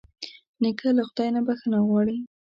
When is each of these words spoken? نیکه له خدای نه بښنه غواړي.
نیکه 0.61 0.89
له 0.97 1.03
خدای 1.07 1.29
نه 1.35 1.41
بښنه 1.47 1.79
غواړي. 1.87 2.17